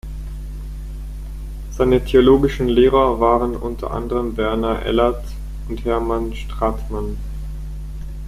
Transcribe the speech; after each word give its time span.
Seine 1.69 2.03
theologischen 2.03 2.67
Lehrer 2.67 3.19
waren 3.19 3.55
unter 3.55 3.91
anderem 3.91 4.35
Werner 4.35 4.81
Elert 4.81 5.23
und 5.69 5.85
Hermann 5.85 6.33
Strathmann. 6.33 7.17